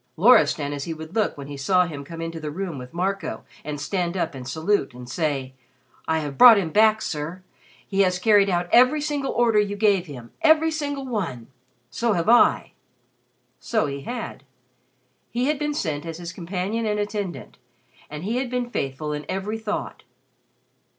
Loristan 0.17 0.73
as 0.73 0.85
he 0.85 0.95
would 0.95 1.13
look 1.13 1.37
when 1.37 1.45
he 1.45 1.55
saw 1.55 1.85
him 1.85 2.03
come 2.03 2.21
into 2.21 2.39
the 2.39 2.49
room 2.49 2.79
with 2.79 2.91
Marco, 2.91 3.43
and 3.63 3.79
stand 3.79 4.17
up 4.17 4.33
and 4.33 4.47
salute, 4.49 4.95
and 4.95 5.07
say: 5.07 5.53
"I 6.07 6.21
have 6.21 6.39
brought 6.39 6.57
him 6.57 6.71
back, 6.71 7.03
sir. 7.03 7.43
He 7.87 7.99
has 7.99 8.17
carried 8.17 8.49
out 8.49 8.67
every 8.71 8.99
single 8.99 9.31
order 9.31 9.59
you 9.59 9.75
gave 9.75 10.07
him 10.07 10.31
every 10.41 10.71
single 10.71 11.05
one. 11.05 11.49
So 11.91 12.13
have 12.13 12.29
I." 12.29 12.71
So 13.59 13.85
he 13.85 14.01
had. 14.01 14.43
He 15.29 15.45
had 15.45 15.59
been 15.59 15.75
sent 15.75 16.03
as 16.03 16.17
his 16.17 16.33
companion 16.33 16.87
and 16.87 16.99
attendant, 16.99 17.59
and 18.09 18.23
he 18.23 18.37
had 18.37 18.49
been 18.49 18.71
faithful 18.71 19.13
in 19.13 19.23
every 19.29 19.59
thought. 19.59 20.01